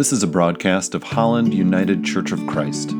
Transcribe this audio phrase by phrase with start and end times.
[0.00, 2.88] This is a broadcast of Holland United Church of Christ.
[2.88, 2.94] At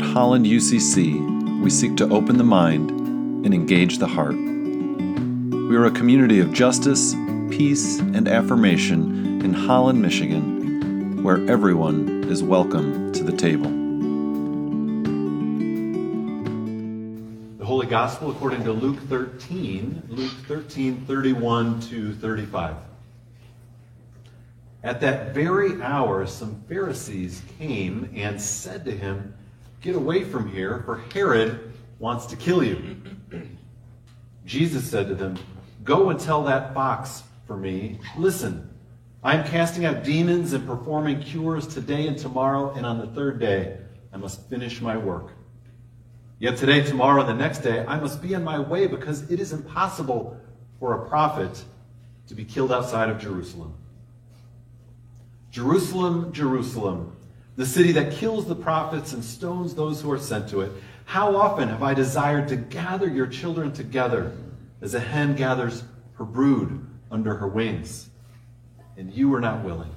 [0.00, 4.36] Holland UCC, we seek to open the mind and engage the heart.
[4.36, 7.12] We are a community of justice,
[7.50, 13.68] peace, and affirmation in Holland, Michigan, where everyone is welcome to the table.
[17.58, 22.76] The Holy Gospel according to Luke 13, Luke 13, 31 to 35.
[24.82, 29.34] At that very hour, some Pharisees came and said to him,
[29.80, 32.96] Get away from here, for Herod wants to kill you.
[34.46, 35.36] Jesus said to them,
[35.82, 38.70] Go and tell that fox for me, Listen,
[39.22, 43.40] I am casting out demons and performing cures today and tomorrow, and on the third
[43.40, 43.78] day
[44.12, 45.32] I must finish my work.
[46.38, 49.40] Yet today, tomorrow, and the next day, I must be on my way because it
[49.40, 50.40] is impossible
[50.78, 51.64] for a prophet
[52.28, 53.74] to be killed outside of Jerusalem.
[55.50, 57.16] Jerusalem, Jerusalem,
[57.56, 60.72] the city that kills the prophets and stones those who are sent to it.
[61.04, 64.36] How often have I desired to gather your children together
[64.80, 65.82] as a hen gathers
[66.14, 68.10] her brood under her wings,
[68.96, 69.90] and you were not willing.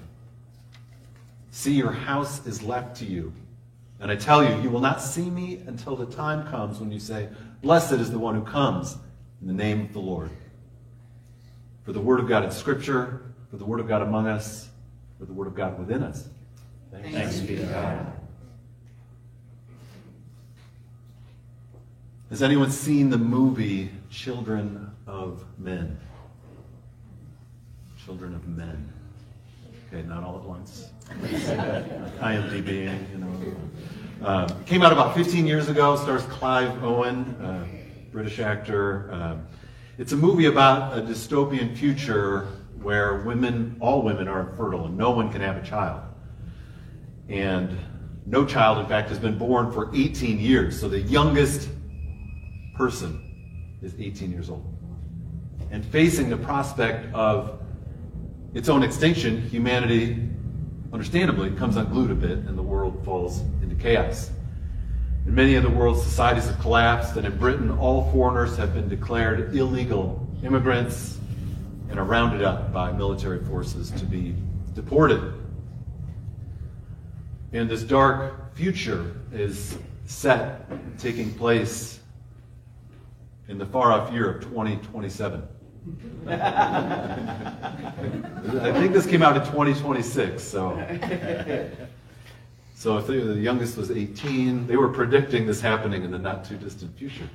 [1.51, 3.33] See, your house is left to you.
[3.99, 6.99] And I tell you, you will not see me until the time comes when you
[6.99, 7.29] say,
[7.61, 8.97] Blessed is the one who comes
[9.41, 10.31] in the name of the Lord.
[11.83, 14.69] For the word of God in Scripture, for the word of God among us,
[15.21, 16.29] for the word of God within us.
[16.91, 18.11] Thanks, Thanks be to God.
[22.31, 25.99] Has anyone seen the movie Children of Men?
[28.03, 28.91] Children of Men.
[29.87, 30.89] Okay, not all at once.
[32.19, 34.27] IMDb, you know.
[34.27, 35.97] Uh, came out about 15 years ago.
[35.97, 37.67] Stars Clive Owen, uh,
[38.11, 39.11] British actor.
[39.11, 39.37] Uh,
[39.99, 42.47] it's a movie about a dystopian future
[42.83, 46.01] where women, all women, are infertile and no one can have a child.
[47.29, 47.77] And
[48.25, 50.79] no child, in fact, has been born for 18 years.
[50.79, 51.69] So the youngest
[52.75, 54.65] person is 18 years old.
[55.71, 57.59] And facing the prospect of
[58.53, 60.29] its own extinction, humanity,
[60.91, 64.29] understandably, comes unglued a bit and the world falls into chaos.
[65.25, 68.89] In many of the world's societies have collapsed, and in Britain, all foreigners have been
[68.89, 71.19] declared illegal immigrants
[71.91, 74.33] and are rounded up by military forces to be
[74.73, 75.33] deported.
[77.51, 81.99] And this dark future is set, taking place
[83.49, 85.43] in the far off year of 2027.
[86.27, 87.63] I
[88.71, 90.77] think this came out in 2026, so.
[92.73, 96.55] So if the youngest was 18, they were predicting this happening in the not too
[96.55, 97.27] distant future.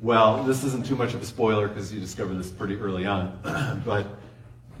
[0.00, 3.82] Well, this isn't too much of a spoiler because you discover this pretty early on.
[3.84, 4.06] but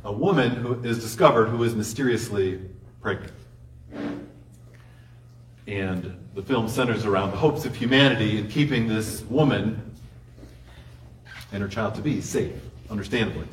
[0.04, 2.60] a woman who is discovered who is mysteriously
[3.00, 3.32] pregnant.
[5.66, 9.82] And the film centers around the hopes of humanity in keeping this woman
[11.52, 12.52] and her child to be safe,
[12.90, 13.46] understandably.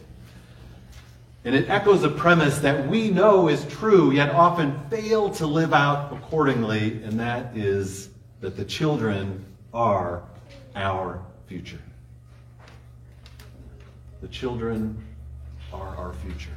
[1.44, 5.74] And it echoes a premise that we know is true, yet often fail to live
[5.74, 8.10] out accordingly, and that is
[8.42, 10.24] that the children are
[10.76, 11.82] our future.
[14.22, 15.04] The children
[15.72, 16.56] are our future.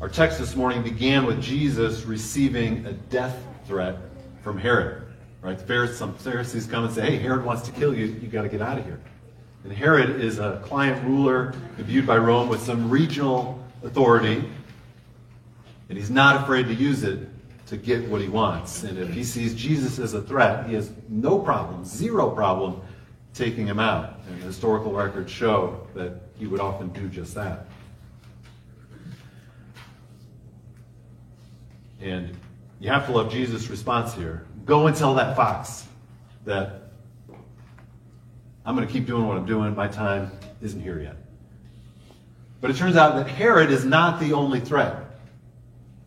[0.00, 3.36] Our text this morning began with Jesus receiving a death
[3.66, 3.96] threat
[4.42, 5.02] from Herod.
[5.40, 5.58] Right?
[5.90, 8.06] Some Pharisees come and say, hey, Herod wants to kill you.
[8.06, 9.00] You've got to get out of here.
[9.64, 14.44] And Herod is a client ruler viewed by Rome with some regional authority.
[15.88, 17.28] And he's not afraid to use it
[17.66, 18.84] to get what he wants.
[18.84, 22.80] And if he sees Jesus as a threat, he has no problem, zero problem,
[23.34, 24.20] taking him out.
[24.28, 27.66] And historical records show that he would often do just that.
[32.00, 32.36] And
[32.78, 34.46] you have to love Jesus' response here.
[34.64, 35.86] Go and tell that fox
[36.44, 36.82] that
[38.64, 39.74] I'm going to keep doing what I'm doing.
[39.74, 40.30] My time
[40.60, 41.16] isn't here yet.
[42.60, 45.05] But it turns out that Herod is not the only threat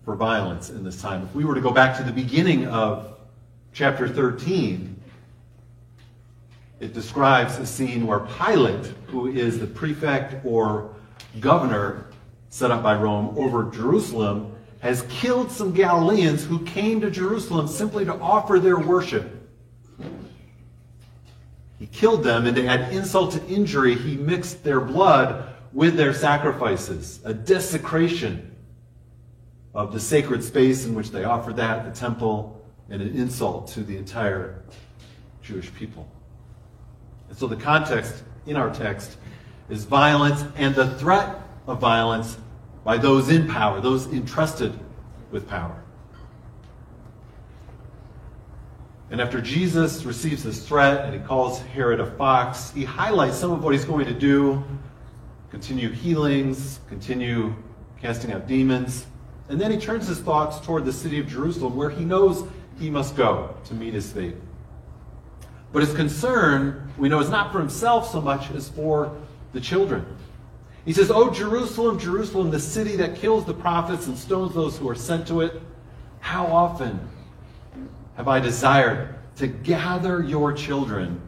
[0.09, 1.21] for violence in this time.
[1.21, 3.15] If we were to go back to the beginning of
[3.73, 4.99] chapter 13,
[6.79, 10.95] it describes a scene where Pilate, who is the prefect or
[11.39, 12.07] governor
[12.49, 18.03] set up by Rome over Jerusalem, has killed some Galileans who came to Jerusalem simply
[18.05, 19.47] to offer their worship.
[21.77, 26.15] He killed them, and to add insult to injury, he mixed their blood with their
[26.15, 28.48] sacrifices, a desecration
[29.73, 33.83] of the sacred space in which they offered that, the temple, and an insult to
[33.83, 34.63] the entire
[35.41, 36.07] Jewish people.
[37.29, 39.17] And so the context in our text
[39.69, 42.37] is violence and the threat of violence
[42.83, 44.73] by those in power, those entrusted
[45.31, 45.83] with power.
[49.11, 53.51] And after Jesus receives this threat and he calls Herod a fox, he highlights some
[53.51, 54.63] of what he's going to do
[55.49, 57.55] continue healings, continue
[57.99, 59.07] casting out demons.
[59.49, 62.47] And then he turns his thoughts toward the city of Jerusalem, where he knows
[62.79, 64.35] he must go to meet his fate.
[65.73, 69.15] But his concern, we know, is not for himself so much as for
[69.53, 70.05] the children.
[70.85, 74.87] He says, Oh, Jerusalem, Jerusalem, the city that kills the prophets and stones those who
[74.87, 75.61] are sent to it,
[76.19, 76.99] how often
[78.15, 81.21] have I desired to gather your children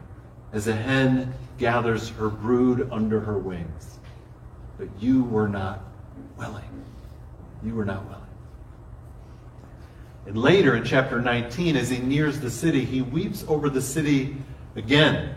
[0.54, 4.00] as a hen gathers her brood under her wings.
[4.78, 5.84] But you were not
[6.38, 6.64] willing.
[7.64, 8.22] You were not willing.
[10.26, 14.38] And later in chapter 19, as he nears the city, he weeps over the city
[14.76, 15.36] again.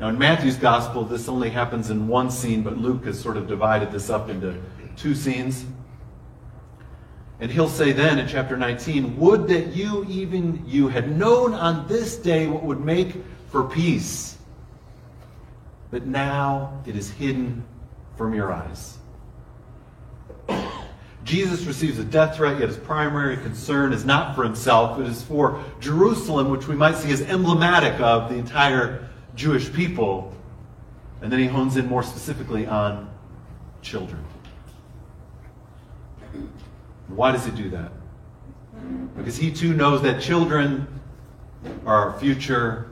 [0.00, 3.46] Now, in Matthew's gospel, this only happens in one scene, but Luke has sort of
[3.46, 4.60] divided this up into
[4.96, 5.64] two scenes.
[7.40, 11.86] And he'll say then in chapter 19, Would that you, even you, had known on
[11.86, 13.14] this day what would make
[13.50, 14.36] for peace.
[15.90, 17.64] But now it is hidden
[18.16, 18.98] from your eyes.
[21.26, 25.22] Jesus receives a death threat, yet his primary concern is not for himself, it is
[25.22, 30.32] for Jerusalem, which we might see as emblematic of the entire Jewish people.
[31.20, 33.10] And then he hones in more specifically on
[33.82, 34.24] children.
[37.08, 37.90] Why does he do that?
[39.16, 40.86] Because he too knows that children
[41.84, 42.88] are our future,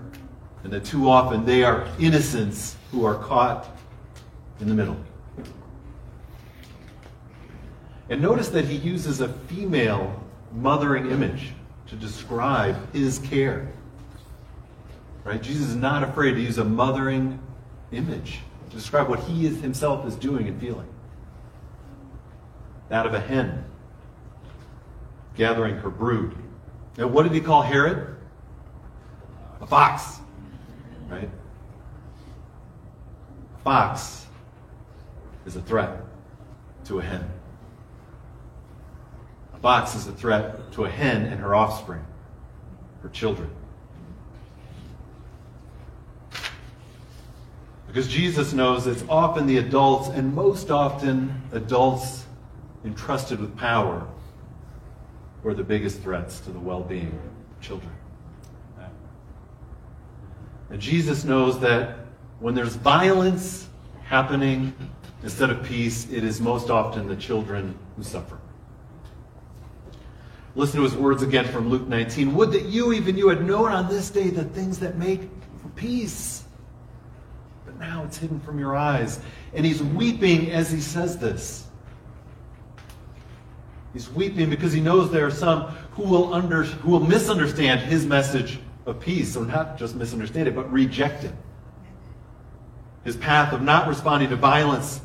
[0.65, 3.69] and that too often they are innocents who are caught
[4.61, 4.97] in the middle.
[8.09, 10.23] And notice that he uses a female
[10.53, 11.53] mothering image
[11.87, 13.73] to describe his care.
[15.25, 15.43] Right?
[15.43, 17.39] Jesus is not afraid to use a mothering
[17.93, 20.89] image to describe what he is, himself is doing and feeling.
[22.89, 23.65] That of a hen
[25.37, 26.37] gathering her brood.
[26.99, 28.17] Now, what did he call Herod?
[29.61, 30.19] A fox.
[31.09, 31.31] Right?
[33.59, 34.27] A fox
[35.47, 36.01] is a threat
[36.85, 37.29] to a hen.
[39.65, 42.05] A fox is a threat to a hen and her offspring,
[43.03, 43.49] her children.
[47.87, 52.27] Because Jesus knows it's often the adults, and most often adults
[52.85, 54.07] entrusted with power,
[55.43, 57.19] who are the biggest threats to the well being
[57.57, 57.93] of children.
[60.69, 62.01] And Jesus knows that
[62.39, 63.67] when there's violence
[64.03, 64.75] happening
[65.23, 68.39] instead of peace, it is most often the children who suffer.
[70.57, 72.35] Listen to his words again from Luke 19.
[72.35, 75.23] Would that you, even you, had known on this day the things that make
[75.63, 76.45] for peace
[77.75, 79.21] but now it's hidden from your eyes.
[79.53, 81.67] And he's weeping as he says this.
[83.93, 85.63] He's weeping because he knows there are some
[85.93, 90.55] who will, under, who will misunderstand his message of peace, or not just misunderstand it,
[90.55, 91.33] but reject it.
[93.05, 95.01] His path of not responding to violence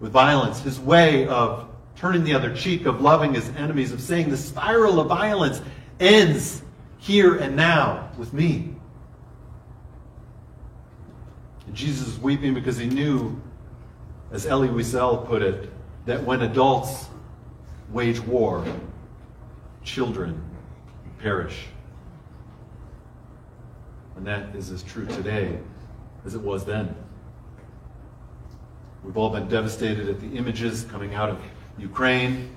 [0.00, 4.30] with violence, his way of turning the other cheek, of loving his enemies, of saying
[4.30, 5.60] the spiral of violence
[5.98, 6.62] ends
[6.98, 8.74] here and now with me.
[11.66, 13.40] And Jesus is weeping because he knew,
[14.30, 15.70] as Elie Wiesel put it,
[16.04, 17.06] that when adults
[17.90, 18.64] wage war,
[19.82, 20.42] children
[21.18, 21.66] perish.
[24.16, 25.58] And that is as true today
[26.24, 26.94] as it was then.
[29.04, 31.38] We've all been devastated at the images coming out of
[31.78, 32.54] Ukraine,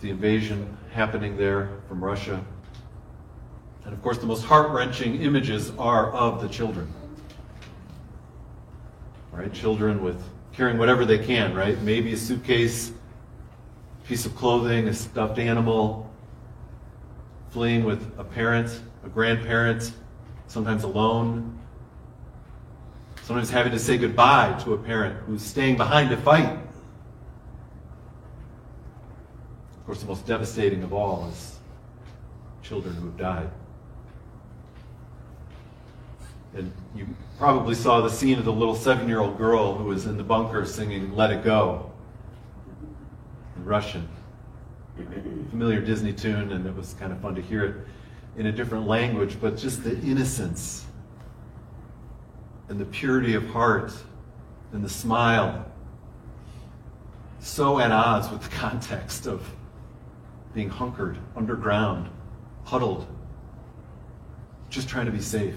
[0.00, 2.44] the invasion happening there from Russia.
[3.84, 6.92] And of course, the most heart wrenching images are of the children
[9.36, 9.52] right?
[9.52, 10.22] Children with
[10.52, 11.80] carrying whatever they can, right?
[11.82, 12.92] Maybe a suitcase,
[14.04, 16.10] piece of clothing, a stuffed animal,
[17.50, 19.92] fleeing with a parent, a grandparent,
[20.46, 21.58] sometimes alone,
[23.22, 26.58] sometimes having to say goodbye to a parent who's staying behind to fight.
[29.86, 31.58] Of course, the most devastating of all is
[32.60, 33.50] children who have died.
[36.56, 37.06] And you
[37.38, 40.24] probably saw the scene of the little seven year old girl who was in the
[40.24, 41.92] bunker singing Let It Go
[43.54, 44.08] in Russian.
[45.50, 47.76] Familiar Disney tune, and it was kind of fun to hear it
[48.36, 50.84] in a different language, but just the innocence
[52.68, 53.92] and the purity of heart
[54.72, 55.64] and the smile.
[57.38, 59.48] So at odds with the context of
[60.56, 62.08] being hunkered underground,
[62.64, 63.06] huddled,
[64.70, 65.54] just trying to be safe.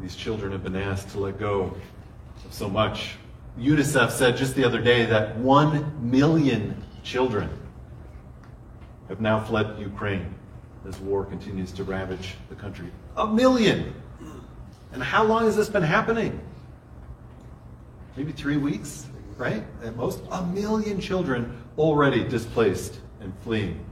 [0.00, 1.74] these children have been asked to let go
[2.44, 3.14] of so much.
[3.58, 7.48] UNICEF said just the other day that one million children
[9.08, 10.34] have now fled Ukraine
[10.86, 12.90] as war continues to ravage the country.
[13.16, 13.94] A million!
[14.92, 16.38] And how long has this been happening?
[18.16, 19.06] Maybe three weeks,
[19.36, 19.64] right?
[19.82, 20.22] At most.
[20.30, 23.84] A million children already displaced and fleeing.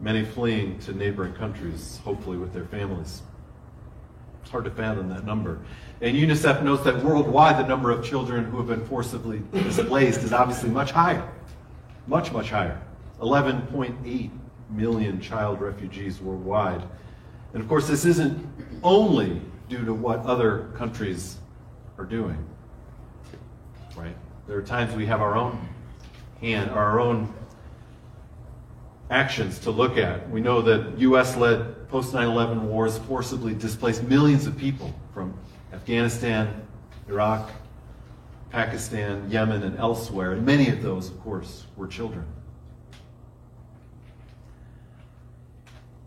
[0.00, 3.22] Many fleeing to neighboring countries, hopefully with their families.
[4.42, 5.60] It's hard to fathom that number.
[6.00, 10.32] And UNICEF notes that worldwide, the number of children who have been forcibly displaced is
[10.32, 11.28] obviously much higher.
[12.06, 12.80] Much, much higher.
[13.20, 14.30] 11.8
[14.70, 16.82] million child refugees worldwide.
[17.54, 18.46] And of course, this isn't
[18.82, 21.38] only due to what other countries
[21.98, 22.44] are doing.
[23.96, 24.16] Right?
[24.46, 25.68] There are times we have our own
[26.40, 27.32] hand, our own
[29.10, 30.28] actions to look at.
[30.30, 35.36] We know that US led post 9 11 wars forcibly displaced millions of people from
[35.72, 36.66] Afghanistan,
[37.08, 37.50] Iraq,
[38.50, 40.32] Pakistan, Yemen, and elsewhere.
[40.32, 42.26] And many of those, of course, were children.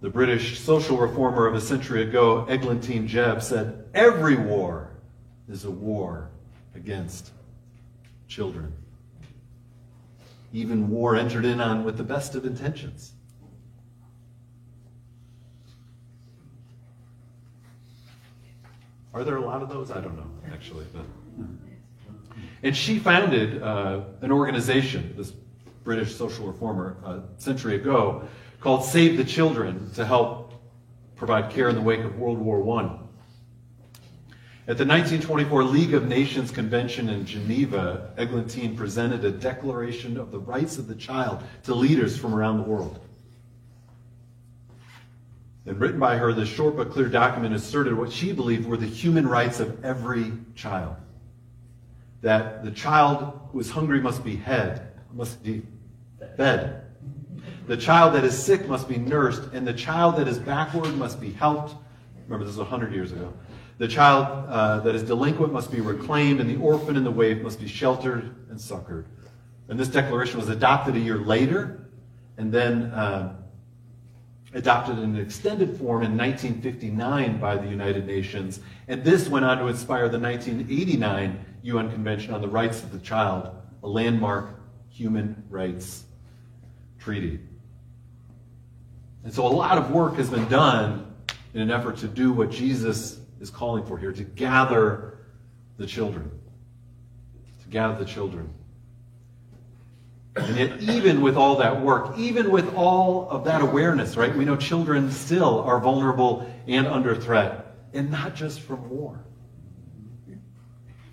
[0.01, 4.91] The British social reformer of a century ago, Eglantine Jebb, said, Every war
[5.49, 6.29] is a war
[6.73, 7.31] against
[8.29, 8.71] children.
[10.53, 13.13] Even war entered in on with the best of intentions.
[19.13, 19.91] Are there a lot of those?
[19.91, 20.85] I don't know, actually.
[20.93, 21.03] But.
[22.61, 25.33] And she founded uh, an organization, this
[25.83, 28.27] British social reformer, a century ago,
[28.59, 30.53] called Save the Children to help
[31.15, 32.98] provide care in the wake of World War I.
[34.69, 40.37] At the 1924 League of Nations Convention in Geneva, Eglantine presented a declaration of the
[40.37, 42.99] rights of the child to leaders from around the world.
[45.65, 48.85] And written by her, this short but clear document asserted what she believed were the
[48.85, 50.95] human rights of every child.
[52.21, 55.63] That the child who is hungry must be head, must be
[56.37, 56.83] fed.
[57.65, 61.19] The child that is sick must be nursed, and the child that is backward must
[61.19, 61.73] be helped.
[62.27, 63.33] Remember, this was 100 years ago.
[63.79, 67.41] The child uh, that is delinquent must be reclaimed, and the orphan and the waif
[67.41, 69.05] must be sheltered and succored.
[69.69, 71.87] And this declaration was adopted a year later,
[72.35, 73.37] and then uh,
[74.53, 78.59] adopted in an extended form in 1959 by the United Nations.
[78.89, 82.99] And this went on to inspire the 1989 UN Convention on the Rights of the
[82.99, 83.49] Child,
[83.81, 84.59] a landmark
[84.89, 86.03] human rights
[86.99, 87.39] treaty.
[89.23, 91.15] And so a lot of work has been done
[91.53, 95.19] in an effort to do what Jesus is calling for here to gather
[95.77, 96.31] the children.
[97.63, 98.53] To gather the children.
[100.35, 104.45] And yet, even with all that work, even with all of that awareness, right, we
[104.45, 109.19] know children still are vulnerable and under threat, and not just from war.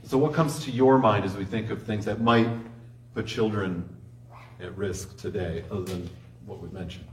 [0.04, 2.48] So, what comes to your mind as we think of things that might
[3.14, 3.88] put children
[4.60, 6.08] at risk today, other than
[6.44, 7.06] what we've mentioned?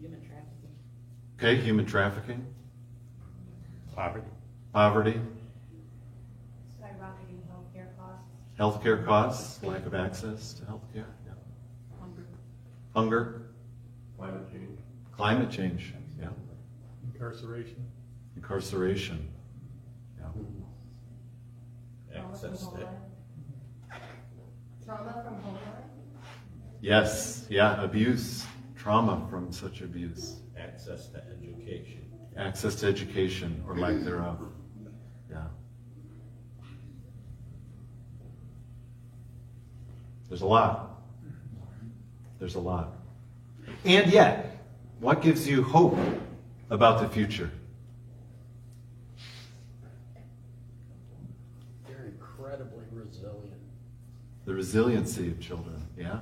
[0.00, 0.74] Human trafficking.
[1.44, 2.46] Okay, human trafficking,
[3.96, 4.24] Poverty.
[4.72, 5.20] poverty,
[6.80, 8.24] skyrocketing healthcare costs,
[8.56, 11.32] healthcare costs, lack of access to healthcare, yeah.
[12.00, 12.26] hunger,
[12.94, 13.42] hunger,
[14.16, 14.78] Climate change.
[15.10, 16.28] climate change, yeah.
[17.12, 17.90] Incarceration.
[18.36, 19.28] incarceration.
[20.20, 20.26] Yeah.
[22.20, 22.88] trauma from Access to.
[24.84, 25.60] Trauma from homeland,
[26.80, 28.46] Yes, yeah, abuse,
[28.76, 32.00] trauma from such abuse, access to education.
[32.36, 34.38] access to education or lack thereof.
[35.30, 35.44] Yeah.
[40.28, 41.02] There's a lot.
[42.38, 42.94] There's a lot.
[43.84, 44.64] And yet,
[45.00, 45.98] what gives you hope
[46.70, 47.50] about the future?
[51.86, 53.60] They're incredibly resilient.
[54.44, 56.20] The resiliency of children, yeah?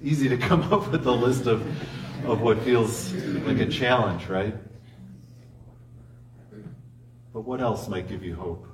[0.00, 1.62] It's easy to come up with a list of,
[2.24, 4.54] of what feels like a challenge, right?
[7.32, 8.66] But what else might give you hope?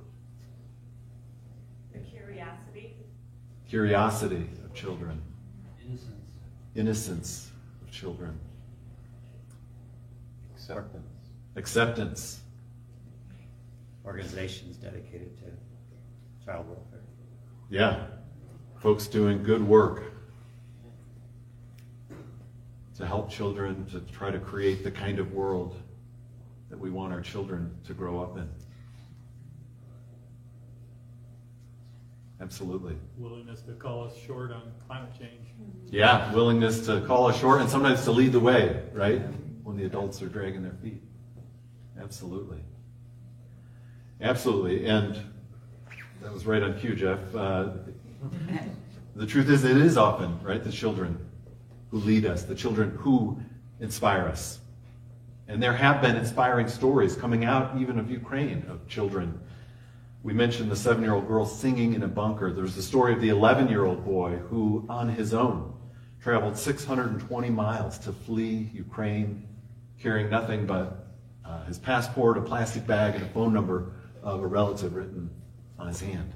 [1.93, 2.95] the curiosity,
[3.69, 5.21] Curiosity of children,
[5.85, 6.13] Innocence.
[6.75, 7.51] innocence
[7.83, 8.39] of children,
[10.55, 11.05] Acceptance.
[11.57, 12.41] acceptance.
[14.07, 17.01] Organizations dedicated to child welfare.
[17.71, 18.07] Yeah,
[18.79, 20.14] folks doing good work
[22.97, 25.77] to help children to try to create the kind of world
[26.71, 28.49] that we want our children to grow up in.
[32.41, 32.97] Absolutely.
[33.17, 35.49] willingness to call us short on climate change.
[35.91, 39.23] Yeah, willingness to call us short and sometimes to lead the way, right?
[39.63, 41.01] When the adults are dragging their feet.
[41.99, 42.59] Absolutely.
[44.21, 44.87] Absolutely.
[44.87, 45.19] And
[46.23, 47.19] that was right on cue, Jeff.
[47.35, 47.71] Uh,
[49.17, 51.19] the truth is, it is often, right, the children
[51.95, 53.39] who lead us, the children who
[53.79, 54.59] inspire us.
[55.47, 59.39] And there have been inspiring stories coming out even of Ukraine, of children.
[60.25, 62.53] We mentioned the seven year old girl singing in a bunker.
[62.53, 65.73] There's the story of the 11 year old boy who, on his own,
[66.21, 69.47] traveled 620 miles to flee Ukraine,
[70.01, 71.07] carrying nothing but
[71.45, 75.31] uh, his passport, a plastic bag, and a phone number of a relative written
[75.79, 76.33] on his hand.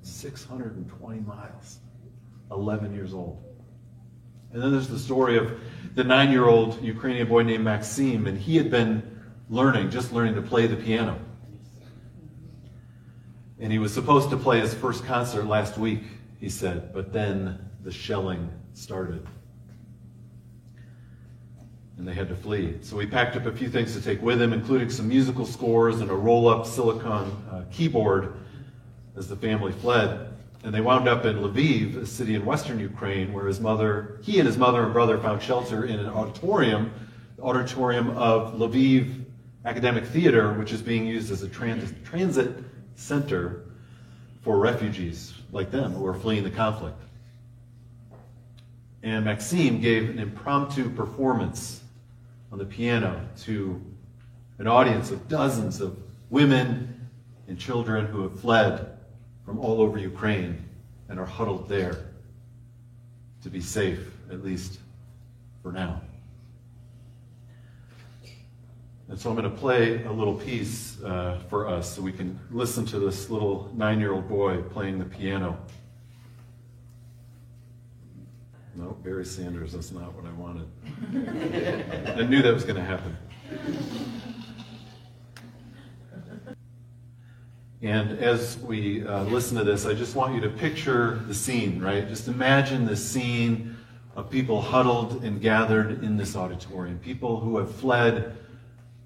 [0.00, 1.78] 620 miles,
[2.52, 3.42] 11 years old.
[4.52, 5.58] And then there's the story of
[5.94, 9.02] the nine year old Ukrainian boy named Maxim, and he had been
[9.48, 11.18] learning, just learning to play the piano.
[13.58, 16.02] And he was supposed to play his first concert last week,
[16.40, 19.26] he said, but then the shelling started.
[21.96, 22.78] And they had to flee.
[22.80, 26.00] So he packed up a few things to take with him, including some musical scores
[26.00, 28.34] and a roll up silicon uh, keyboard
[29.16, 30.31] as the family fled.
[30.64, 34.38] And they wound up in Lviv, a city in western Ukraine, where his mother, he
[34.38, 36.92] and his mother and brother found shelter in an auditorium,
[37.36, 39.24] the auditorium of Lviv
[39.64, 42.56] Academic Theater, which is being used as a trans- transit
[42.94, 43.64] center
[44.42, 47.00] for refugees like them who are fleeing the conflict.
[49.02, 51.82] And Maxime gave an impromptu performance
[52.52, 53.80] on the piano to
[54.58, 55.98] an audience of dozens of
[56.30, 57.08] women
[57.48, 58.98] and children who have fled
[59.44, 60.64] from all over Ukraine
[61.08, 61.98] and are huddled there
[63.42, 64.78] to be safe, at least
[65.62, 66.00] for now.
[69.08, 72.38] And so I'm going to play a little piece uh, for us so we can
[72.50, 75.58] listen to this little nine year old boy playing the piano.
[78.74, 80.66] No, Barry Sanders, that's not what I wanted.
[82.18, 83.16] I knew that was going to happen.
[87.82, 91.80] And as we uh, listen to this, I just want you to picture the scene,
[91.80, 92.08] right?
[92.08, 93.76] Just imagine the scene
[94.14, 98.36] of people huddled and gathered in this auditorium, people who have fled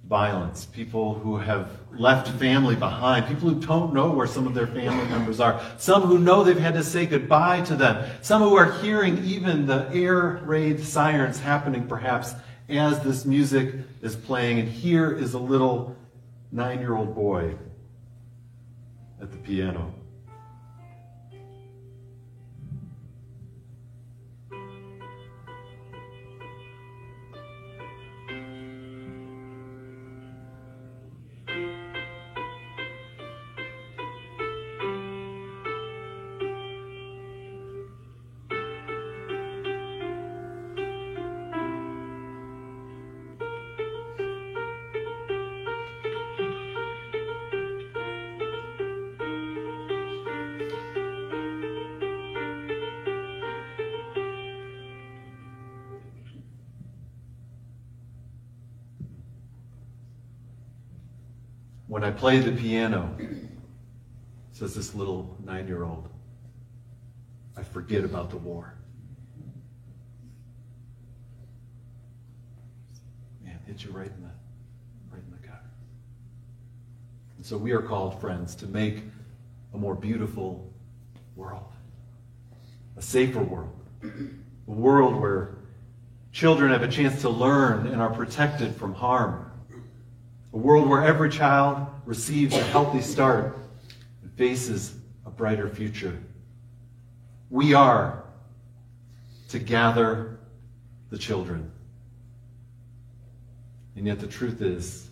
[0.07, 4.67] violence, people who have left family behind, people who don't know where some of their
[4.67, 8.57] family members are, some who know they've had to say goodbye to them, some who
[8.57, 12.35] are hearing even the air raid sirens happening perhaps
[12.69, 14.59] as this music is playing.
[14.59, 15.97] And here is a little
[16.53, 17.55] nine year old boy
[19.21, 20.06] at the piano.
[62.07, 63.17] I play the piano,
[64.53, 66.09] says this little nine year old,
[67.57, 68.75] I forget about the war.
[73.45, 74.31] Man, hit you right in the
[75.11, 75.65] right in the gut.
[77.39, 79.03] And so we are called, friends, to make
[79.75, 80.73] a more beautiful
[81.35, 81.73] world,
[82.97, 85.57] a safer world, a world where
[86.31, 89.46] children have a chance to learn and are protected from harm.
[90.57, 93.59] A world where every child receives a healthy start
[94.23, 94.95] and faces
[95.27, 96.19] a brighter future.
[97.51, 98.25] We are
[99.51, 100.39] to gather
[101.11, 101.71] the children.
[103.97, 105.11] And yet the truth is,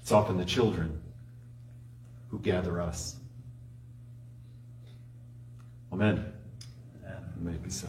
[0.00, 1.02] it's often the children
[2.30, 3.16] who gather us.
[5.92, 6.32] Amen.
[7.04, 7.24] Amen.
[7.36, 7.88] It may be so.